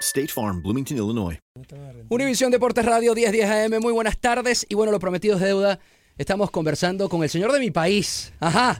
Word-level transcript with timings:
State 0.00 0.28
Farm, 0.28 0.62
Bloomington, 0.62 0.96
Illinois. 0.96 1.38
Univisión 2.08 2.50
Deportes 2.50 2.84
Radio 2.86 3.14
1010 3.14 3.50
AM, 3.50 3.80
muy 3.80 3.92
buenas 3.92 4.18
tardes. 4.18 4.64
Y 4.68 4.74
bueno, 4.74 4.90
lo 4.92 4.98
prometido 4.98 5.36
es 5.36 5.42
deuda. 5.42 5.78
Estamos 6.16 6.50
conversando 6.50 7.08
con 7.10 7.22
el 7.22 7.28
señor 7.28 7.52
de 7.52 7.60
mi 7.60 7.70
país. 7.70 8.32
Ajá. 8.40 8.76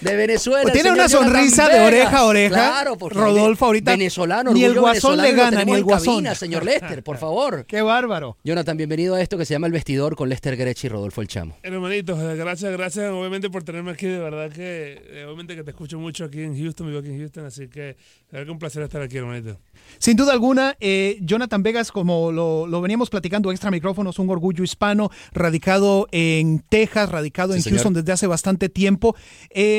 De 0.00 0.14
Venezuela. 0.16 0.62
Pues 0.62 0.74
tiene 0.74 0.92
una 0.92 1.08
sonrisa 1.08 1.68
de 1.68 1.80
oreja 1.80 2.18
a 2.18 2.24
oreja. 2.24 2.54
Claro, 2.54 2.96
porque 2.98 3.18
Rodolfo 3.18 3.66
ahorita. 3.66 3.92
Venezolano, 3.92 4.52
Ni 4.52 4.64
el 4.64 4.78
guasón 4.78 5.16
le 5.18 5.32
gana, 5.32 5.64
ni 5.64 5.72
el 5.72 5.84
guasón. 5.84 6.14
cabina, 6.16 6.34
señor 6.34 6.64
Lester, 6.64 7.02
por 7.02 7.16
favor. 7.18 7.64
Qué 7.66 7.82
bárbaro. 7.82 8.36
Jonathan, 8.44 8.76
bienvenido 8.76 9.14
a 9.14 9.20
esto 9.22 9.38
que 9.38 9.44
se 9.44 9.54
llama 9.54 9.66
El 9.66 9.72
Vestidor 9.72 10.16
con 10.16 10.28
Lester 10.28 10.56
Grechi 10.56 10.86
y 10.86 10.90
Rodolfo 10.90 11.22
El 11.22 11.28
Chamo. 11.28 11.56
Hermanitos, 11.62 12.18
gracias, 12.36 12.72
gracias 12.72 13.10
obviamente 13.10 13.48
por 13.50 13.62
tenerme 13.62 13.92
aquí, 13.92 14.06
de 14.06 14.18
verdad 14.18 14.50
que 14.50 15.02
eh, 15.08 15.24
obviamente 15.24 15.56
que 15.56 15.62
te 15.64 15.70
escucho 15.70 15.98
mucho 15.98 16.24
aquí 16.24 16.42
en 16.42 16.58
Houston, 16.58 16.86
vivo 16.88 16.98
aquí 17.00 17.08
en 17.08 17.18
Houston, 17.20 17.46
así 17.46 17.68
que 17.68 17.80
de 17.80 17.96
verdad 18.32 18.46
que 18.46 18.50
un 18.52 18.58
placer 18.58 18.82
estar 18.82 19.00
aquí, 19.02 19.16
hermanito. 19.16 19.58
Sin 19.98 20.16
duda 20.16 20.32
alguna, 20.32 20.76
eh, 20.80 21.18
Jonathan 21.22 21.62
Vegas, 21.62 21.92
como 21.92 22.32
lo, 22.32 22.66
lo 22.66 22.80
veníamos 22.80 23.08
platicando 23.08 23.50
extra 23.50 23.70
micrófonos, 23.70 24.18
un 24.18 24.28
orgullo 24.30 24.62
hispano, 24.64 25.10
radicado 25.32 26.06
en 26.12 26.60
Texas, 26.68 27.08
radicado 27.10 27.52
Sí, 27.52 27.58
en 27.58 27.62
señor. 27.62 27.76
Houston 27.78 27.94
desde 27.94 28.12
hace 28.12 28.26
bastante 28.26 28.68
tiempo. 28.68 29.14
Eh, 29.50 29.75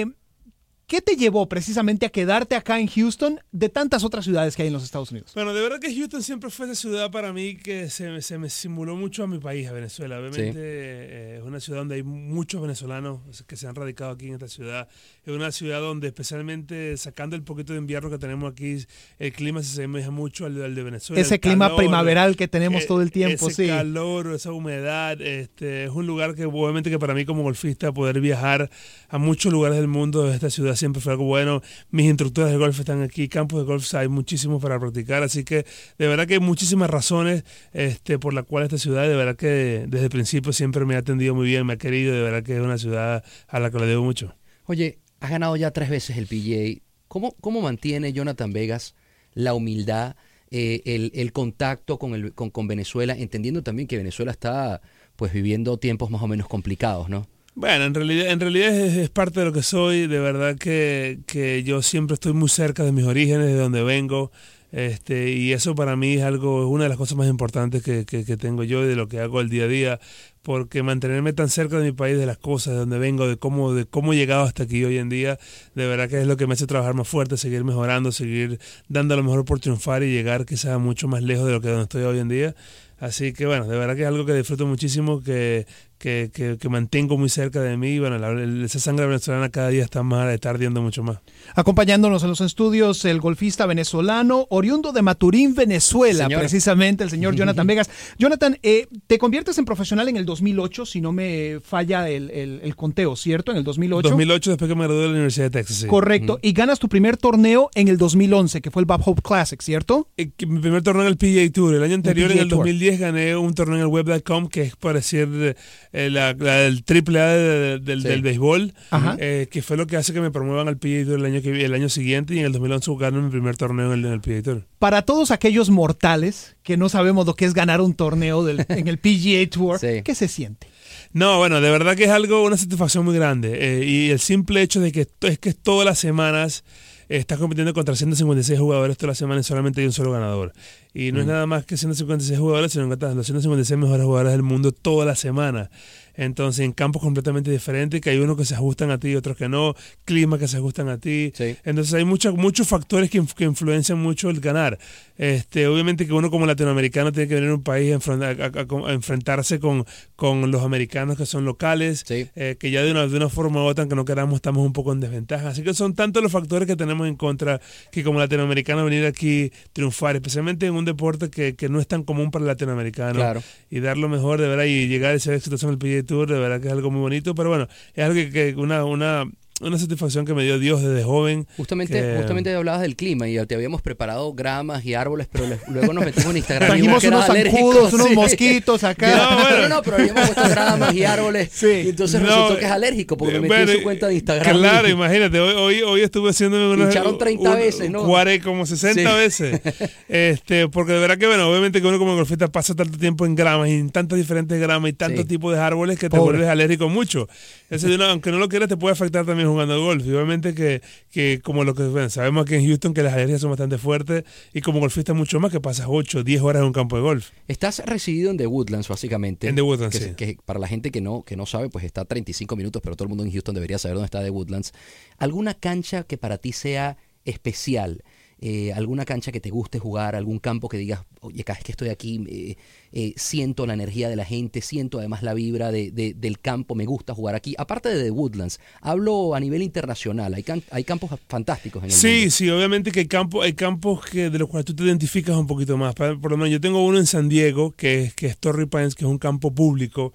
¿Qué 0.90 1.02
te 1.02 1.18
llevó 1.18 1.50
precisamente 1.50 2.06
a 2.06 2.10
quedarte 2.10 2.56
acá 2.56 2.80
en 2.80 2.88
Houston 2.88 3.42
de 3.52 3.68
tantas 3.68 4.06
otras 4.06 4.24
ciudades 4.24 4.56
que 4.56 4.62
hay 4.62 4.70
en 4.70 4.74
los 4.74 4.86
Estados 4.86 5.12
Unidos? 5.12 5.32
Bueno, 5.36 5.54
de 5.54 5.62
verdad 5.62 5.80
que 5.82 5.94
Houston 5.94 6.24
siempre 6.24 6.50
fue 6.50 6.66
esa 6.66 6.76
ciudad 6.76 7.12
para 7.12 7.34
mí 7.34 7.58
que 7.58 7.90
se, 7.90 8.10
me- 8.10 8.22
se 8.22 8.38
me 8.38 8.50
simuló 8.50 8.96
mucho 8.96 9.24
a 9.24 9.28
mi 9.28 9.38
país, 9.38 9.68
a 9.68 9.74
Venezuela. 9.74 10.18
Obviamente 10.18 10.54
eh, 10.56 11.38
es 11.40 11.44
una 11.44 11.60
ciudad 11.60 11.80
donde 11.80 11.96
hay 11.96 12.04
muchos 12.04 12.62
venezolanos 12.62 13.20
que 13.46 13.58
se 13.58 13.68
han 13.68 13.76
radicado 13.76 14.12
aquí 14.12 14.28
en 14.28 14.36
esta 14.36 14.48
ciudad. 14.48 14.88
Es 15.26 15.34
una 15.34 15.52
ciudad 15.52 15.82
donde 15.82 16.08
especialmente 16.08 16.96
sacando 16.96 17.36
el 17.36 17.44
poquito 17.44 17.74
de 17.74 17.80
invierno 17.80 18.10
que 18.10 18.18
tenemos 18.18 18.50
aquí, 18.50 18.78
el 19.20 19.34
clima 19.34 19.62
se 19.64 19.74
asemeja 19.74 20.10
mucho 20.10 20.46
al, 20.46 20.64
al 20.64 20.74
de 20.74 20.84
Venezuela. 20.84 21.22
Ese 21.22 21.42
clima 21.42 21.66
calor, 21.66 21.80
primaveral 21.80 22.38
que 22.38 22.48
tenemos 22.48 22.84
eh, 22.84 22.88
todo 22.88 23.02
el 23.02 23.12
tiempo, 23.12 23.50
ese 23.50 23.64
sí. 23.66 23.68
calor, 23.70 24.28
esa 24.34 24.54
humedad, 24.54 25.20
este, 25.22 25.84
es 25.84 25.90
un 25.92 26.08
lugar 26.08 26.34
que 26.34 26.46
obviamente 26.46 26.90
que 26.90 26.98
para 26.98 27.14
mí 27.14 27.26
como 27.26 27.44
golfista 27.44 27.92
poder 27.92 28.22
viajar 28.22 28.70
a 29.10 29.18
muchos 29.18 29.52
lugares 29.52 29.78
del 29.80 29.90
mundo 29.90 30.24
de 30.24 30.34
esta 30.34 30.50
ciudad 30.50 30.77
siempre 30.78 31.02
fue 31.02 31.12
algo 31.12 31.26
bueno. 31.26 31.62
Mis 31.92 32.06
instructores 32.06 32.52
de 32.52 32.58
golf 32.58 32.80
están 32.80 33.02
aquí, 33.04 33.28
campos 33.28 33.60
de 33.60 33.66
golf 33.66 33.94
hay 33.96 34.08
muchísimos 34.08 34.62
para 34.62 34.80
practicar, 34.80 35.24
así 35.24 35.44
que 35.44 35.66
de 35.98 36.08
verdad 36.08 36.28
que 36.28 36.36
hay 36.36 36.40
muchísimas 36.40 36.90
razones 36.90 37.44
este, 37.74 38.20
por 38.20 38.34
la 38.34 38.44
cual 38.44 38.64
esta 38.64 38.78
ciudad 38.78 39.08
de 39.08 39.16
verdad 39.16 39.36
que 39.36 39.86
desde 39.88 40.06
el 40.06 40.10
principio 40.10 40.54
siempre 40.54 40.86
me 40.86 40.96
ha 40.96 41.00
atendido 41.00 41.36
muy 41.36 41.48
bien, 41.48 41.66
me 41.66 41.74
ha 41.74 41.78
querido, 41.78 42.14
de 42.16 42.22
verdad 42.22 42.44
que 42.44 42.56
es 42.56 42.62
una 42.62 42.78
ciudad 42.78 43.24
a 43.48 43.60
la 43.60 43.72
que 43.72 43.80
le 43.80 43.86
debo 43.86 44.04
mucho. 44.04 44.36
Oye, 44.66 45.00
has 45.20 45.30
ganado 45.30 45.56
ya 45.56 45.72
tres 45.72 45.90
veces 45.90 46.18
el 46.18 46.28
PGA. 46.28 46.82
¿Cómo, 47.08 47.34
cómo 47.42 47.62
mantiene 47.62 48.14
Jonathan 48.14 48.52
Vegas 48.52 48.96
la 49.34 49.54
humildad, 49.54 50.16
eh, 50.52 50.82
el, 50.86 51.12
el 51.14 51.32
contacto 51.32 52.00
con, 52.00 52.14
el, 52.14 52.34
con, 52.34 52.50
con 52.50 52.68
Venezuela, 52.68 53.16
entendiendo 53.18 53.64
también 53.64 53.88
que 53.88 53.98
Venezuela 53.98 54.32
está 54.32 54.82
pues 55.16 55.34
viviendo 55.34 55.78
tiempos 55.78 56.10
más 56.10 56.22
o 56.22 56.28
menos 56.28 56.48
complicados, 56.48 57.10
¿no? 57.10 57.28
Bueno, 57.60 57.86
en 57.86 57.96
realidad, 57.96 58.28
en 58.28 58.40
realidad 58.40 58.70
es, 58.70 59.10
parte 59.10 59.40
de 59.40 59.48
lo 59.48 59.52
que 59.52 59.64
soy. 59.64 60.06
De 60.06 60.20
verdad 60.20 60.56
que, 60.60 61.22
que 61.26 61.64
yo 61.64 61.82
siempre 61.82 62.14
estoy 62.14 62.34
muy 62.34 62.50
cerca 62.50 62.84
de 62.84 62.92
mis 62.92 63.04
orígenes, 63.04 63.48
de 63.48 63.56
donde 63.56 63.82
vengo. 63.82 64.32
Este, 64.72 65.32
y 65.32 65.54
eso 65.54 65.74
para 65.74 65.96
mí 65.96 66.14
es 66.18 66.24
algo, 66.24 66.62
es 66.62 66.68
una 66.68 66.84
de 66.84 66.90
las 66.90 67.00
cosas 67.00 67.18
más 67.18 67.28
importantes 67.28 67.82
que, 67.82 68.06
que, 68.06 68.26
que 68.26 68.38
tengo 68.38 68.64
yo 68.64 68.84
y 68.84 68.88
de 68.88 68.96
lo 68.96 69.08
que 69.08 69.22
hago 69.22 69.42
el 69.42 69.50
día 69.50 69.64
a 69.64 69.68
día. 69.68 70.00
Porque 70.44 70.84
mantenerme 70.84 71.34
tan 71.34 71.50
cerca 71.50 71.80
de 71.80 71.86
mi 71.86 71.94
país, 71.94 72.16
de 72.20 72.28
las 72.28 72.38
cosas, 72.38 72.74
de 72.74 72.80
donde 72.82 73.00
vengo, 73.00 73.28
de 73.28 73.38
cómo, 73.38 73.74
de 73.74 73.86
cómo 73.86 74.14
he 74.14 74.18
llegado 74.18 74.44
hasta 74.44 74.64
aquí 74.64 74.86
hoy 74.86 75.00
en 75.00 75.10
día, 75.10 75.40
de 75.74 75.88
verdad 75.88 76.10
que 76.10 76.22
es 76.22 76.28
lo 76.28 76.38
que 76.38 76.46
me 76.46 76.54
hace 76.54 76.68
trabajar 76.68 76.94
más 76.94 77.08
fuerte, 77.08 77.38
seguir 77.38 77.64
mejorando, 77.64 78.12
seguir 78.12 78.60
dando 78.88 79.16
lo 79.16 79.24
mejor 79.24 79.46
por 79.46 79.60
triunfar 79.60 80.04
y 80.04 80.12
llegar 80.12 80.46
quizás 80.46 80.80
mucho 80.80 81.08
más 81.08 81.24
lejos 81.24 81.48
de 81.48 81.54
lo 81.54 81.60
que 81.60 81.70
donde 81.70 81.84
estoy 81.84 82.04
hoy 82.04 82.20
en 82.20 82.30
día. 82.30 82.56
Así 83.00 83.34
que 83.34 83.46
bueno, 83.46 83.66
de 83.68 83.78
verdad 83.78 83.96
que 83.96 84.02
es 84.02 84.08
algo 84.08 84.26
que 84.26 84.34
disfruto 84.34 84.66
muchísimo, 84.66 85.22
que, 85.22 85.68
que, 86.00 86.32
que, 86.34 86.58
que 86.60 86.70
mantengo 86.70 87.18
muy 87.18 87.30
cerca 87.30 87.62
de 87.62 87.78
mí. 87.78 87.90
Y 87.90 88.00
bueno, 88.00 88.18
la- 88.18 88.30
el- 88.32 88.64
esa 88.66 88.80
sangre 88.80 89.06
venezolana 89.06 89.50
cada 89.50 89.70
día 89.70 89.84
está 89.84 90.02
más, 90.04 90.34
está 90.34 90.50
ardiendo 90.50 90.82
mucho 90.82 91.04
más. 91.04 91.18
Acompañándonos 91.56 92.24
en 92.24 92.30
los 92.30 92.42
estudios, 92.42 93.04
el 93.06 93.20
golfista 93.20 93.66
venezolano, 93.66 94.48
oriundo 94.50 94.92
de 94.94 95.02
Maturín, 95.02 95.54
Venezuela, 95.56 96.26
Señor. 96.26 96.40
precisamente, 96.40 97.04
el 97.04 97.10
señor 97.10 97.36
Jonathan 97.36 97.66
Vegas. 97.68 97.90
Jonathan, 98.18 98.58
eh, 98.64 98.88
te 99.08 99.18
conviertes 99.18 99.58
en 99.58 99.66
profesional 99.66 100.10
en 100.10 100.18
el 100.18 100.26
2008, 100.26 100.86
si 100.86 101.02
no 101.02 101.12
me 101.12 101.60
falla 101.64 102.10
el, 102.10 102.30
el- 102.32 102.62
el 102.64 102.76
conteo, 102.76 103.16
¿cierto? 103.16 103.52
En 103.52 103.58
el 103.58 103.64
2008. 103.64 104.10
2008 104.10 104.50
después 104.52 104.70
que 104.70 104.76
me 104.76 104.84
gradué 104.86 105.02
de 105.02 105.08
la 105.08 105.14
Universidad 105.14 105.46
de 105.46 105.50
Texas. 105.52 105.78
sí. 105.78 105.88
Correcto. 105.88 106.40
Y 106.42 106.54
ganas 106.54 106.80
tu 106.80 106.90
primer 106.90 107.18
torneo 107.18 107.70
en 107.76 107.88
el 107.88 107.98
2011, 107.98 108.62
que 108.62 108.72
fue 108.72 108.82
el 108.82 108.86
Bob 108.86 109.02
Hope 109.06 109.22
Classic, 109.22 109.62
¿cierto? 109.62 110.08
Eh, 110.18 110.30
Mi 110.48 110.60
primer 110.60 110.82
torneo 110.84 111.04
en 111.04 111.10
el 111.10 111.18
PGA 111.18 111.52
Tour. 111.54 111.76
El 111.76 111.84
año 111.84 111.96
anterior, 111.96 112.28
PGA 112.30 112.36
en 112.38 112.44
el 112.44 112.50
Tour. 112.50 112.66
2010, 112.92 113.00
gané 113.00 113.36
un 113.36 113.54
torneo 113.54 113.76
en 113.76 113.82
el 113.82 113.88
Web.com, 113.88 114.48
que 114.48 114.62
es 114.64 114.76
para 114.76 114.96
decir 115.00 115.56
eh, 115.94 116.10
la, 116.10 116.34
la- 116.34 116.66
el 116.66 116.84
triple 116.84 117.20
A 117.20 117.28
de- 117.28 117.80
del, 117.80 118.02
Sí. 118.02 118.08
del 118.08 118.22
béisbol, 118.22 118.74
eh, 119.20 119.48
que 119.52 119.62
fue 119.62 119.78
lo 119.78 119.88
que 119.88 119.98
hace 119.98 120.14
que 120.14 120.22
me 120.22 120.32
promuevan 120.32 120.68
al 120.68 120.78
PGA 120.78 121.06
Tour 121.06 121.20
el 121.20 121.26
año, 121.26 121.42
que, 121.42 121.66
el 121.66 121.74
año 121.74 121.90
siguiente. 121.90 122.36
Y 122.36 122.40
en 122.40 122.46
el 122.46 122.52
2011 122.54 122.92
gané 123.00 123.20
mi 123.20 123.30
primer 123.30 123.58
torneo 123.58 123.94
en 123.94 124.00
el, 124.00 124.06
en 124.06 124.14
el 124.14 124.22
PGA 124.22 124.42
Tour. 124.44 124.64
Para 124.80 125.02
todos 125.02 125.32
aquellos 125.32 125.70
mortales 125.70 126.56
que 126.64 126.78
no 126.78 126.90
sabemos 126.90 127.26
lo 127.26 127.34
que 127.36 127.46
es 127.46 127.54
ganar 127.54 127.82
un 127.82 127.94
torneo 127.94 128.44
del- 128.44 128.66
en 128.70 128.88
el 128.88 128.98
PGA 129.00 129.50
Tour, 129.50 129.80
Sí. 129.80 130.02
¿qué 130.04 130.16
se 130.16 130.28
siente? 130.28 130.68
No, 131.14 131.38
bueno, 131.38 131.62
de 131.62 131.70
verdad 131.70 131.96
que 131.96 132.04
es 132.06 132.10
algo, 132.10 132.44
una 132.44 132.58
satisfacción 132.58 133.06
muy 133.06 133.16
grande. 133.16 133.58
eh, 133.60 133.86
y 133.86 134.10
el 134.12 134.20
simple 134.20 134.62
hecho 134.62 134.80
de 134.82 134.92
que 134.92 135.08
es 135.22 135.40
que 135.40 135.54
todas 135.54 135.86
las 135.86 136.00
semanas 136.00 136.64
estás 137.10 137.40
compitiendo 137.40 137.74
contra 137.74 137.96
156 137.96 138.60
jugadores 138.60 138.98
toda 138.98 139.10
la 139.10 139.16
semana 139.16 139.42
y 139.42 139.44
solamente 139.44 139.82
hay 139.82 139.88
un 139.88 139.94
solo 139.94 140.12
ganador. 140.12 140.54
Y 140.94 141.12
no 141.12 141.22
es 141.22 141.28
nada 141.28 141.46
más 141.46 141.66
que 141.66 141.78
156 141.78 142.40
jugadores, 142.40 142.72
sino 142.72 142.90
que 142.90 143.06
los 143.06 143.26
156 143.26 143.78
mejores 143.78 144.04
jugadores 144.06 144.32
del 144.32 144.44
mundo 144.44 144.72
toda 144.72 145.06
la 145.06 145.16
semana. 145.16 145.70
Entonces, 146.18 146.66
en 146.66 146.72
campos 146.72 147.04
completamente 147.04 147.52
diferentes, 147.52 148.02
que 148.02 148.10
hay 148.10 148.18
unos 148.18 148.36
que 148.36 148.44
se 148.44 148.56
ajustan 148.56 148.90
a 148.90 148.98
ti 148.98 149.10
y 149.10 149.16
otros 149.16 149.38
que 149.38 149.48
no, 149.48 149.76
clima 150.04 150.40
que 150.40 150.48
se 150.48 150.58
ajustan 150.58 150.90
a 150.90 150.98
ti. 150.98 151.32
Entonces, 151.64 151.94
hay 151.94 152.06
muchos 152.06 152.36
muchos 152.36 152.68
factores 152.68 153.12
que, 153.12 153.24
que, 153.36 153.44
influencian 153.44 154.00
mucho 154.00 154.32
el 154.32 154.40
ganar. 154.40 154.80
Este, 155.18 155.68
obviamente 155.68 156.08
que 156.08 156.14
uno 156.14 156.32
como 156.32 156.48
latinoamericano 156.48 157.12
tiene 157.12 157.28
que 157.28 157.36
venir 157.36 157.52
a 157.52 157.54
un 157.54 157.62
país 157.62 157.94
a, 157.94 158.92
enfrentarse 158.92 159.60
con, 159.60 159.86
con 160.16 160.50
los 160.50 160.64
americanos 160.64 161.18
que 161.18 161.28
son 161.28 161.46
locales, 161.46 162.04
eh, 162.10 162.56
que 162.60 162.72
ya 162.72 162.82
de 162.82 162.92
una, 162.92 163.06
de 163.06 163.16
una 163.16 163.30
forma 163.30 163.62
u 163.62 163.66
otra, 163.66 163.84
aunque 163.84 163.96
no 163.96 164.06
queramos, 164.06 164.36
estamos 164.38 164.66
un 164.66 164.74
poco 164.74 164.94
en 164.94 165.00
desventaja. 165.00 165.50
Así 165.50 165.62
que 165.62 165.76
son 165.76 165.94
tantos 165.94 166.24
los 166.24 166.32
factores 166.32 166.68
que 166.68 166.76
tenemos 166.76 166.97
en 167.06 167.16
contra 167.16 167.62
que 167.92 168.04
como 168.04 168.20
latinoamericano 168.20 168.84
venir 168.84 169.06
aquí 169.06 169.52
triunfar, 169.74 170.16
especialmente 170.16 170.66
en 170.66 170.74
un 170.74 170.86
deporte 170.86 171.30
que, 171.30 171.56
que 171.56 171.70
no 171.70 171.80
es 171.80 171.88
tan 171.88 172.04
común 172.04 172.32
para 172.32 172.44
el 172.44 172.48
latinoamericano. 172.48 173.42
Y 173.70 173.80
dar 173.80 173.98
lo 173.98 174.10
mejor 174.10 174.40
de 174.42 174.48
verdad 174.48 174.66
y 174.66 174.88
llegar 174.88 175.12
a 175.12 175.16
esa 175.16 175.34
éxito 175.34 175.56
en 175.62 175.74
el 175.74 175.78
PGA 175.78 176.04
Tour, 176.04 176.30
de 176.30 176.40
verdad 176.40 176.62
que 176.62 176.68
es 176.68 176.74
algo 176.74 176.92
muy 176.92 177.02
bonito, 177.02 177.36
pero 177.36 177.50
bueno, 177.50 177.68
es 177.94 178.04
algo 178.04 178.16
que, 178.16 178.30
que 178.30 178.56
una, 178.56 178.86
una 178.86 179.26
una 179.62 179.78
satisfacción 179.80 180.26
que 180.26 180.34
me 180.34 180.44
dio 180.44 180.60
Dios 180.60 180.84
desde 180.84 181.04
joven. 181.04 181.48
Justamente, 181.58 182.16
justamente 182.18 182.54
hablabas 182.54 182.82
del 182.82 182.96
clima 182.96 183.28
y 183.28 183.44
te 183.46 183.56
habíamos 183.56 183.82
preparado 183.82 184.34
gramas 184.34 184.86
y 184.86 184.94
árboles, 184.94 185.28
pero 185.32 185.46
luego 185.68 185.94
nos 185.94 186.06
metimos 186.06 186.30
en 186.30 186.38
Instagram. 186.38 186.68
Trajimos 186.68 187.04
unos 187.04 187.26
zancudos, 187.26 187.94
unos 187.94 188.12
mosquitos 188.12 188.84
acá. 188.84 189.16
No, 189.16 189.62
no, 189.62 189.70
no, 189.70 189.82
pero 189.82 189.98
habíamos 189.98 190.30
puesto 190.30 190.50
gramas 190.50 190.94
y 190.94 191.04
árboles. 191.04 191.50
Sí. 191.52 191.68
Y 191.86 191.90
entonces 191.90 192.22
resultó 192.22 192.58
que 192.58 192.66
es 192.66 192.72
alérgico 192.72 193.18
porque 193.18 193.40
me 193.40 193.48
metí 193.48 193.72
en 193.72 193.78
su 193.78 193.84
cuenta 193.84 194.08
de 194.08 194.16
Instagram. 194.16 194.58
Claro, 194.58 194.90
imagínate, 194.90 195.40
hoy, 195.40 195.56
hoy, 195.56 195.82
hoy 195.82 196.02
estuve 196.02 196.30
haciendo 196.30 196.74
unos. 196.74 196.88
Pincharon 196.88 197.18
30 197.18 197.56
veces, 197.56 197.90
¿no? 197.90 198.08
como 198.44 198.66
60 198.66 199.16
veces. 199.16 199.62
este, 200.08 200.68
porque 200.68 200.94
de 200.94 201.00
verdad 201.00 201.18
que, 201.18 201.28
bueno, 201.28 201.50
obviamente 201.50 201.82
que 201.82 201.88
uno 201.88 201.98
como 201.98 202.16
golfista 202.16 202.48
pasa 202.48 202.76
tanto 202.76 202.98
tiempo 202.98 203.26
en 203.26 203.36
gramas 203.36 203.70
y 203.70 203.74
en 203.74 203.90
tantas 203.90 204.18
diferentes 204.18 204.60
gramas 204.60 204.90
y 204.92 204.94
tantos 204.94 205.26
tipos 205.28 205.54
de 205.54 205.60
árboles 205.60 205.98
que 205.98 206.10
te 206.10 206.20
vuelves 206.20 206.48
alérgico 206.48 206.90
mucho. 206.90 207.28
Ese, 207.70 207.94
aunque 208.04 208.32
no 208.32 208.38
lo 208.38 208.50
quieras, 208.50 208.70
te 208.70 208.78
puede 208.78 208.94
afectar 208.94 209.26
también 209.26 209.47
jugando 209.52 209.82
golf. 209.82 210.06
Y 210.06 210.12
obviamente 210.14 210.54
que, 210.54 210.82
que 211.12 211.42
como 211.44 211.64
lo 211.64 211.74
que 211.74 212.10
sabemos 212.10 212.44
aquí 212.46 212.56
en 212.56 212.68
Houston 212.68 212.94
que 212.94 213.04
las 213.04 213.14
alergias 213.14 213.42
son 213.42 213.50
bastante 213.52 213.78
fuertes 213.78 214.24
y 214.54 214.62
como 214.62 214.80
golfista 214.80 215.14
mucho 215.14 215.40
más 215.40 215.52
que 215.52 215.60
pasas 215.60 215.88
8, 215.90 216.24
10 216.24 216.42
horas 216.42 216.62
en 216.62 216.68
un 216.68 216.74
campo 216.74 216.96
de 216.96 217.02
golf. 217.02 217.30
Estás 217.48 217.80
residido 217.86 218.32
en 218.32 218.38
The 218.38 218.48
Woodlands 218.48 218.88
básicamente. 218.88 219.48
En 219.48 219.56
The 219.56 219.62
Woodlands, 219.62 219.98
que, 219.98 220.06
sí. 220.06 220.14
que 220.16 220.38
para 220.46 220.60
la 220.60 220.68
gente 220.68 220.92
que 220.92 221.02
no, 221.02 221.24
que 221.24 221.36
no 221.36 221.46
sabe, 221.46 221.70
pues 221.70 221.86
está 221.86 222.02
a 222.02 222.06
35 222.06 222.56
minutos, 222.56 222.82
pero 222.82 222.96
todo 222.96 223.06
el 223.06 223.10
mundo 223.10 223.24
en 223.24 223.32
Houston 223.32 223.56
debería 223.56 223.78
saber 223.78 223.96
dónde 223.96 224.06
está 224.06 224.24
The 224.24 224.30
Woodlands. 224.30 224.74
¿Alguna 225.18 225.54
cancha 225.54 226.04
que 226.04 226.18
para 226.18 226.38
ti 226.38 226.52
sea 226.52 226.98
especial? 227.26 228.04
Eh, 228.40 228.72
alguna 228.74 229.04
cancha 229.04 229.32
que 229.32 229.40
te 229.40 229.50
guste 229.50 229.80
jugar, 229.80 230.16
algún 230.16 230.38
campo 230.38 230.70
que 230.70 230.78
digas, 230.78 231.02
oye, 231.22 231.44
cada 231.44 231.58
vez 231.58 231.64
que 231.66 231.72
estoy 231.72 231.90
aquí 231.90 232.24
eh, 232.30 232.56
eh, 232.92 233.14
siento 233.16 233.66
la 233.66 233.74
energía 233.74 234.10
de 234.10 234.16
la 234.16 234.26
gente, 234.26 234.62
siento 234.62 235.00
además 235.00 235.24
la 235.24 235.34
vibra 235.34 235.72
de, 235.72 235.92
del 235.92 236.40
campo, 236.40 236.76
me 236.76 236.86
gusta 236.86 237.16
jugar 237.16 237.34
aquí. 237.34 237.56
Aparte 237.58 237.90
de 237.90 238.04
The 238.04 238.12
Woodlands, 238.12 238.60
hablo 238.82 239.34
a 239.34 239.40
nivel 239.40 239.64
internacional, 239.64 240.36
hay, 240.36 240.46
hay 240.70 240.84
campos 240.84 241.10
fantásticos 241.28 241.84
en 241.84 241.90
el 241.90 241.96
Sí, 241.96 242.08
mundo. 242.20 242.32
sí, 242.32 242.50
obviamente 242.50 242.92
que 242.92 243.00
hay, 243.00 243.08
campo, 243.08 243.42
hay 243.42 243.54
campos 243.54 244.06
que, 244.06 244.30
de 244.30 244.38
los 244.38 244.48
cuales 244.50 244.66
tú 244.66 244.76
te 244.76 244.84
identificas 244.84 245.36
un 245.36 245.48
poquito 245.48 245.76
más. 245.76 245.96
Por 245.96 246.30
lo 246.30 246.38
menos 246.38 246.52
yo 246.52 246.62
tengo 246.62 246.86
uno 246.86 247.00
en 247.00 247.08
San 247.08 247.30
Diego, 247.30 247.72
que 247.72 248.04
es, 248.04 248.14
que 248.14 248.28
es 248.28 248.38
Torrey 248.38 248.68
Pines, 248.68 248.94
que 248.94 249.04
es 249.06 249.10
un 249.10 249.18
campo 249.18 249.52
público 249.52 250.14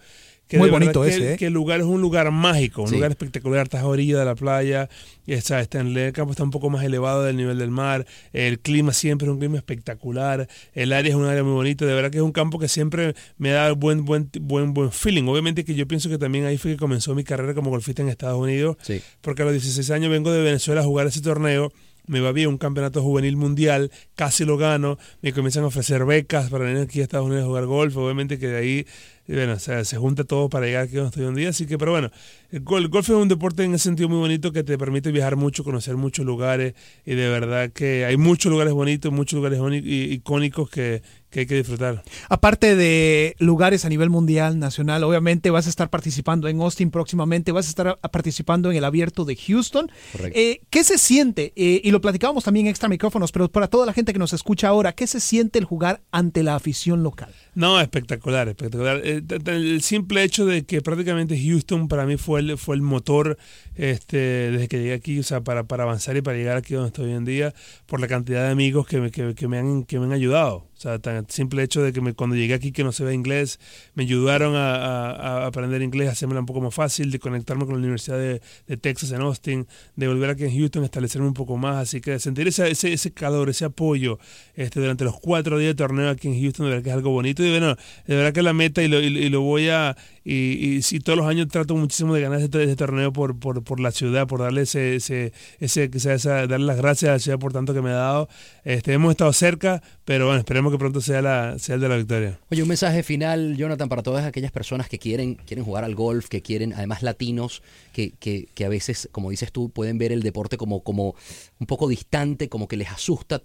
muy 0.53 0.71
bonito 0.71 1.05
ese, 1.05 1.35
¿eh? 1.35 1.37
Que 1.37 1.47
el 1.47 1.53
lugar 1.53 1.81
es 1.81 1.87
un 1.87 2.01
lugar 2.01 2.31
mágico, 2.31 2.83
un 2.83 2.91
lugar 2.91 3.11
espectacular, 3.11 3.65
estás 3.65 3.83
a 3.83 3.87
orilla 3.87 4.19
de 4.19 4.25
la 4.25 4.35
playa, 4.35 4.89
está, 5.27 5.61
está 5.61 5.81
en 5.81 5.97
el 5.97 6.13
campo 6.13 6.33
está 6.33 6.43
un 6.43 6.51
poco 6.51 6.69
más 6.71 6.85
elevado 6.85 7.23
del 7.23 7.37
nivel 7.37 7.59
del 7.59 7.71
mar, 7.71 8.07
el 8.33 8.59
clima 8.59 8.93
siempre 8.93 9.27
es 9.27 9.33
un 9.33 9.39
clima 9.39 9.57
espectacular, 9.57 10.49
el 10.75 10.93
área 10.93 11.11
es 11.11 11.17
un 11.17 11.25
área 11.25 11.43
muy 11.43 11.53
bonita, 11.53 11.87
de 11.87 11.95
verdad 11.95 12.11
que 12.11 12.19
es 12.19 12.23
un 12.23 12.33
campo 12.33 12.59
que 12.59 12.69
siempre 12.69 13.15
me 13.39 13.51
da 13.51 13.73
buen 13.73 14.05
buen 14.05 14.31
buen 14.41 14.75
buen 14.75 14.93
feeling. 14.93 15.25
Obviamente 15.25 15.65
que 15.65 15.75
yo 15.75 15.87
pienso 15.89 16.09
que 16.09 16.19
también 16.19 16.45
ahí 16.45 16.59
fue 16.59 16.73
que 16.73 16.77
comenzó 16.77 17.15
mi 17.15 17.25
carrera 17.25 17.55
como 17.55 17.71
golfista 17.71 18.03
en 18.03 18.09
Estados 18.09 18.39
Unidos, 18.39 18.77
porque 19.21 19.43
a 19.43 19.45
los 19.47 19.55
16 19.55 19.91
años 19.91 20.11
vengo 20.11 20.31
de 20.33 20.43
Venezuela 20.43 20.83
a 20.83 20.85
jugar 20.85 21.07
ese 21.07 21.21
torneo. 21.23 21.73
Me 22.09 22.19
va 22.19 22.33
bien 22.33 22.49
un 22.49 22.59
campeonato 22.59 23.01
juvenil 23.01 23.37
mundial, 23.37 23.93
casi 24.17 24.45
lo 24.45 24.57
gano, 24.57 24.99
me 25.21 25.33
comienzan 25.33 25.63
a 25.63 25.69
ofrecer 25.69 26.05
becas 26.05 26.51
para 26.51 26.65
venir 26.65 26.83
aquí 26.83 26.99
a 26.99 27.05
Estados 27.05 27.27
Unidos 27.27 27.45
a 27.45 27.47
jugar 27.47 27.67
golf, 27.67 27.97
obviamente 27.97 28.41
que 28.41 28.49
de 28.49 28.57
ahí 28.57 28.87
bueno, 29.35 29.55
o 29.55 29.59
sea, 29.59 29.85
se 29.85 29.97
junta 29.97 30.25
todo 30.25 30.49
para 30.49 30.67
llegar 30.67 30.85
aquí 30.85 30.97
donde 30.97 31.09
estoy 31.09 31.25
un 31.25 31.35
día. 31.35 31.51
Así 31.51 31.67
que, 31.67 31.79
pero 31.79 31.93
bueno, 31.93 32.11
el, 32.53 32.89
golf 32.89 33.09
es 33.09 33.17
un 33.17 33.29
deporte 33.29 33.65
en 33.65 33.75
ese 33.75 33.85
sentido 33.85 34.11
muy 34.11 34.19
bonito 34.19 34.53
que 34.53 34.63
te 34.63 34.77
permite 34.77 35.11
viajar 35.11 35.37
mucho, 35.37 35.65
conocer 35.65 35.97
muchos 35.97 36.27
lugares 36.27 36.75
y 37.07 37.15
de 37.15 37.29
verdad 37.29 37.71
que 37.71 38.05
hay 38.05 38.19
muchos 38.19 38.53
lugares 38.53 38.75
bonitos, 38.75 39.11
muchos 39.11 39.39
lugares 39.39 39.59
icónicos 39.85 40.69
que, 40.69 41.03
que 41.33 41.41
hay 41.41 41.47
que 41.47 41.57
disfrutar. 41.57 42.05
Aparte 42.29 42.77
de 42.77 43.35
lugares 43.39 43.87
a 43.87 43.89
nivel 43.89 44.11
mundial, 44.11 44.59
nacional, 44.59 45.03
obviamente 45.03 45.51
vas 45.51 45.67
a 45.67 45.71
estar 45.71 45.89
participando 45.89 46.47
en 46.47 46.61
Austin 46.61 46.91
próximamente, 46.91 47.53
vas 47.53 47.67
a 47.67 47.71
estar 47.71 47.99
participando 48.13 48.71
en 48.71 48.77
el 48.77 48.85
abierto 48.85 49.25
de 49.25 49.35
Houston. 49.35 49.91
Eh, 50.35 50.61
¿Qué 50.69 50.85
se 50.85 50.99
siente? 50.99 51.55
Eh, 51.57 51.81
y 51.83 51.91
lo 51.91 52.03
platicábamos 52.03 52.45
también 52.45 52.67
extra 52.67 52.89
micrófonos, 52.89 53.33
pero 53.33 53.51
para 53.51 53.67
toda 53.67 53.87
la 53.87 53.95
gente 53.95 54.13
que 54.13 54.19
nos 54.19 54.35
escucha 54.35 54.69
ahora, 54.69 54.93
¿qué 54.93 55.07
se 55.07 55.21
siente 55.21 55.59
el 55.59 55.65
jugar 55.65 56.03
ante 56.13 56.43
la 56.43 56.55
afición 56.55 57.03
local? 57.03 57.33
No, 57.55 57.81
espectacular, 57.81 58.49
espectacular. 58.49 59.01
Eh, 59.03 59.23
el 59.47 59.83
simple 59.83 60.23
hecho 60.23 60.45
de 60.45 60.65
que 60.65 60.83
prácticamente 60.83 61.41
Houston 61.43 61.89
para 61.89 62.05
mí 62.05 62.19
fue 62.19 62.42
fue 62.57 62.77
el 62.77 62.83
motor 62.83 63.37
este, 63.75 64.17
desde 64.51 64.69
que 64.69 64.79
llegué 64.79 64.95
aquí, 64.95 65.19
o 65.19 65.23
sea, 65.23 65.43
para, 65.43 65.65
para 65.65 65.85
avanzar 65.85 66.17
y 66.17 66.23
para 66.23 66.37
llegar 66.37 66.57
aquí 66.57 66.75
donde 66.75 66.89
estoy 66.89 67.07
hoy 67.07 67.17
en 67.17 67.25
día, 67.25 67.55
por 67.87 68.01
la 68.01 68.09
cantidad 68.09 68.45
de 68.45 68.51
amigos 68.51 68.87
que 68.87 69.11
que, 69.11 69.35
que 69.35 69.49
me, 69.49 69.59
han, 69.59 69.85
que 69.85 69.99
me 69.99 70.07
han 70.07 70.13
ayudado. 70.13 70.72
O 70.83 70.89
sea, 70.89 70.99
tan 70.99 71.31
simple 71.31 71.63
hecho 71.63 71.81
de 71.81 71.93
que 71.93 72.01
me, 72.01 72.13
cuando 72.13 72.35
llegué 72.35 72.55
aquí 72.55 72.73
que 72.73 72.83
no 72.83 72.91
se 72.91 73.05
ve 73.05 73.15
inglés, 73.15 73.61
me 73.95 74.03
ayudaron 74.03 74.57
a, 74.57 75.47
aprender 75.47 75.81
inglés, 75.81 76.09
a 76.09 76.11
hacerme 76.11 76.37
un 76.37 76.45
poco 76.45 76.61
más 76.61 76.75
fácil, 76.75 77.13
de 77.13 77.21
conectarme 77.21 77.67
con 77.67 77.75
la 77.75 77.79
Universidad 77.79 78.19
de, 78.19 78.41
Texas 78.79 79.13
en 79.13 79.21
Austin, 79.21 79.69
de 79.95 80.09
volver 80.09 80.31
aquí 80.31 80.43
en 80.43 80.59
Houston, 80.59 80.83
establecerme 80.83 81.29
un 81.29 81.35
poco 81.35 81.57
más. 81.57 81.77
Así 81.77 82.01
que 82.01 82.19
sentir 82.19 82.49
ese, 82.49 82.69
ese, 82.69 82.93
ese 82.93 83.13
calor, 83.13 83.49
ese 83.49 83.65
apoyo 83.65 84.19
este, 84.57 84.81
durante 84.81 85.05
los 85.05 85.21
cuatro 85.21 85.57
días 85.57 85.71
de 85.71 85.75
torneo 85.77 86.11
aquí 86.11 86.27
en 86.27 86.43
Houston, 86.43 86.67
de 86.67 86.71
verdad 86.71 86.83
que 86.83 86.91
es 86.91 86.97
algo 86.97 87.11
bonito. 87.11 87.45
Y 87.45 87.51
bueno, 87.51 87.77
de 88.09 88.17
verdad 88.17 88.33
que 88.33 88.43
la 88.43 88.53
meta 88.53 88.83
y 88.83 88.89
lo, 88.89 89.41
voy 89.41 89.69
a... 89.69 89.97
Y, 90.25 90.79
y 90.79 91.01
todos 91.01 91.17
los 91.17 91.29
años 91.29 91.47
trato 91.47 91.77
muchísimo 91.77 92.15
de 92.15 92.23
ganar 92.23 92.41
este, 92.41 92.61
este 92.63 92.77
torneo 92.77 93.13
por, 93.13 93.39
por, 93.39 93.63
por, 93.63 93.79
la 93.79 93.93
ciudad, 93.93 94.27
por 94.27 94.41
darle 94.41 94.63
ese, 94.63 94.97
ese, 94.97 95.33
ese, 95.61 95.91
esa, 95.93 96.47
darle 96.49 96.67
las 96.67 96.77
gracias 96.77 97.09
a 97.09 97.13
la 97.13 97.19
ciudad 97.21 97.39
por 97.39 97.53
tanto 97.53 97.73
que 97.73 97.83
me 97.83 97.91
ha 97.91 97.95
dado. 97.95 98.29
Este, 98.65 98.93
hemos 98.93 99.13
estado 99.13 99.33
cerca, 99.33 99.83
pero 100.05 100.27
bueno, 100.27 100.41
esperemos 100.41 100.72
que 100.73 100.79
pronto 100.79 101.01
sea, 101.01 101.23
la, 101.23 101.59
sea 101.59 101.77
el 101.77 101.81
de 101.81 101.89
la 101.89 101.97
victoria. 101.97 102.41
Oye, 102.51 102.63
un 102.63 102.69
mensaje 102.69 103.03
final, 103.03 103.57
Jonathan, 103.57 103.89
para 103.89 104.03
todas 104.03 104.25
aquellas 104.25 104.51
personas 104.51 104.89
que 104.89 104.99
quieren, 104.99 105.35
quieren 105.35 105.65
jugar 105.65 105.85
al 105.85 105.95
golf, 105.95 106.29
que 106.29 106.43
quieren, 106.43 106.73
además 106.73 107.03
latinos, 107.03 107.63
que, 107.93 108.13
que, 108.19 108.49
que 108.55 108.65
a 108.65 108.69
veces, 108.69 109.09
como 109.13 109.31
dices 109.31 109.53
tú, 109.53 109.71
pueden 109.71 109.99
ver 109.99 110.13
el 110.13 110.23
deporte 110.23 110.57
como, 110.57 110.83
como 110.83 111.15
un 111.59 111.67
poco 111.67 111.89
distante, 111.89 112.49
como 112.49 112.67
que 112.69 112.77
les 112.77 112.89
asusta 112.89 113.41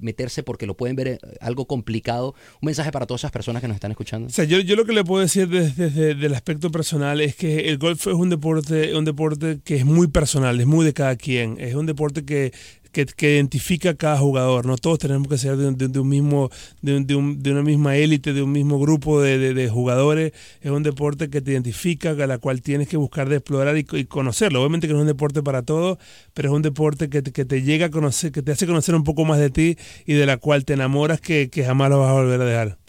meterse 0.00 0.42
porque 0.42 0.66
lo 0.66 0.76
pueden 0.76 0.96
ver 0.96 1.08
eh, 1.08 1.18
algo 1.40 1.66
complicado. 1.66 2.34
Un 2.60 2.66
mensaje 2.66 2.90
para 2.90 3.06
todas 3.06 3.20
esas 3.20 3.32
personas 3.32 3.62
que 3.62 3.68
nos 3.68 3.76
están 3.76 3.90
escuchando. 3.90 4.26
O 4.26 4.30
sea, 4.30 4.44
yo, 4.44 4.58
yo 4.60 4.76
lo 4.76 4.84
que 4.84 4.92
le 4.92 5.04
puedo 5.04 5.22
decir 5.22 5.48
desde, 5.48 5.90
desde 5.90 6.26
el 6.26 6.34
aspecto 6.34 6.70
personal 6.70 7.20
es 7.20 7.36
que 7.36 7.68
el 7.68 7.78
golf 7.78 8.06
es 8.06 8.14
un 8.14 8.30
deporte, 8.30 8.96
un 8.96 9.04
deporte 9.04 9.60
que 9.64 9.76
es 9.76 9.84
muy 9.84 10.08
personal, 10.08 10.60
es 10.60 10.66
muy 10.66 10.84
de 10.84 10.92
cada 10.92 11.16
quien. 11.16 11.56
Es 11.60 11.74
un 11.74 11.86
deporte 11.86 12.24
que 12.24 12.52
que, 12.92 13.06
identifica 13.34 13.90
a 13.90 13.94
cada 13.94 14.18
jugador. 14.18 14.66
No 14.66 14.76
todos 14.76 14.98
tenemos 14.98 15.28
que 15.28 15.38
ser 15.38 15.56
de, 15.56 16.00
un 16.00 16.08
mismo, 16.08 16.50
de, 16.82 17.00
de, 17.00 17.16
una 17.50 17.62
misma 17.62 17.96
élite, 17.96 18.32
de 18.32 18.42
un 18.42 18.52
mismo 18.52 18.78
grupo 18.78 19.20
de, 19.20 19.68
jugadores. 19.68 20.32
Es 20.60 20.70
un 20.70 20.82
deporte 20.82 21.30
que 21.30 21.40
te 21.40 21.52
identifica, 21.52 22.10
a 22.10 22.26
la 22.26 22.38
cual 22.38 22.62
tienes 22.62 22.88
que 22.88 22.96
buscar 22.96 23.28
de 23.28 23.36
explorar 23.36 23.76
y, 23.76 23.84
conocerlo. 24.04 24.60
Obviamente 24.60 24.86
que 24.86 24.92
no 24.92 25.00
es 25.00 25.02
un 25.02 25.08
deporte 25.08 25.42
para 25.42 25.62
todos, 25.62 25.98
pero 26.34 26.50
es 26.50 26.54
un 26.54 26.62
deporte 26.62 27.08
que, 27.08 27.22
que, 27.22 27.44
te 27.44 27.62
llega 27.62 27.86
a 27.86 27.90
conocer, 27.90 28.32
que 28.32 28.42
te 28.42 28.52
hace 28.52 28.66
conocer 28.66 28.94
un 28.94 29.04
poco 29.04 29.24
más 29.24 29.38
de 29.38 29.50
ti 29.50 29.76
y 30.06 30.14
de 30.14 30.26
la 30.26 30.36
cual 30.36 30.64
te 30.64 30.74
enamoras 30.74 31.20
que, 31.20 31.48
que 31.50 31.64
jamás 31.64 31.90
lo 31.90 32.00
vas 32.00 32.10
a 32.10 32.14
volver 32.14 32.40
a 32.40 32.44
dejar. 32.44 32.81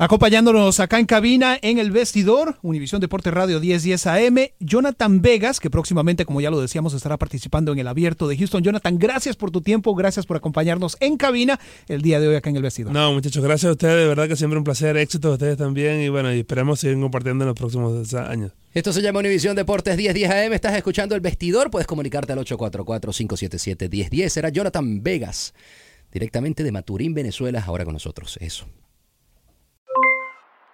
Acompañándonos 0.00 0.78
acá 0.78 1.00
en 1.00 1.06
cabina, 1.06 1.58
en 1.60 1.78
el 1.78 1.90
vestidor, 1.90 2.56
Univisión 2.62 3.00
Deporte 3.00 3.32
Radio 3.32 3.58
1010 3.58 4.06
AM, 4.06 4.38
Jonathan 4.60 5.20
Vegas, 5.20 5.58
que 5.58 5.70
próximamente, 5.70 6.24
como 6.24 6.40
ya 6.40 6.52
lo 6.52 6.60
decíamos, 6.60 6.94
estará 6.94 7.16
participando 7.16 7.72
en 7.72 7.80
el 7.80 7.88
abierto 7.88 8.28
de 8.28 8.36
Houston. 8.36 8.62
Jonathan, 8.62 8.96
gracias 8.96 9.34
por 9.34 9.50
tu 9.50 9.60
tiempo, 9.60 9.96
gracias 9.96 10.24
por 10.24 10.36
acompañarnos 10.36 10.96
en 11.00 11.16
cabina 11.16 11.58
el 11.88 12.00
día 12.00 12.20
de 12.20 12.28
hoy 12.28 12.36
acá 12.36 12.48
en 12.48 12.54
el 12.54 12.62
vestidor. 12.62 12.92
No, 12.92 13.12
muchachos, 13.12 13.42
gracias 13.42 13.70
a 13.70 13.72
ustedes, 13.72 13.96
de 13.96 14.06
verdad 14.06 14.28
que 14.28 14.36
siempre 14.36 14.56
un 14.56 14.62
placer, 14.62 14.96
éxito 14.96 15.30
a 15.30 15.32
ustedes 15.32 15.56
también 15.56 16.00
y 16.00 16.08
bueno, 16.08 16.32
y 16.32 16.38
esperamos 16.38 16.78
seguir 16.78 17.00
compartiendo 17.00 17.42
en 17.42 17.48
los 17.48 17.58
próximos 17.58 18.14
años. 18.14 18.52
Esto 18.72 18.92
se 18.92 19.02
llama 19.02 19.18
Univisión 19.18 19.56
Deportes 19.56 19.96
1010 19.96 20.30
AM, 20.30 20.52
estás 20.52 20.76
escuchando 20.76 21.16
el 21.16 21.20
vestidor, 21.20 21.72
puedes 21.72 21.88
comunicarte 21.88 22.32
al 22.32 22.38
844-577-1010, 22.38 24.28
será 24.28 24.50
Jonathan 24.50 25.02
Vegas, 25.02 25.54
directamente 26.12 26.62
de 26.62 26.70
Maturín, 26.70 27.14
Venezuela, 27.14 27.64
ahora 27.66 27.84
con 27.84 27.94
nosotros, 27.94 28.38
eso. 28.40 28.68